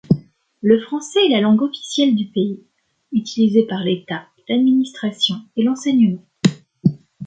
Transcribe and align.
Le 0.63 0.79
français 0.81 1.19
est 1.27 1.29
la 1.29 1.41
langue 1.41 1.61
officielle 1.61 2.15
du 2.15 2.25
pays, 2.25 2.63
utilisée 3.11 3.67
par 3.67 3.83
l'État, 3.83 4.25
l'administration 4.49 5.35
et 5.55 5.61
l'enseignement. 5.61 6.25